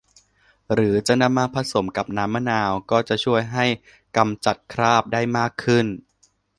[0.73, 3.65] หรือจะนำมาผสมกับน้ำมะนาวก็จะช่วยให้
[4.17, 5.85] กำจัดคราบได้มากขึ้น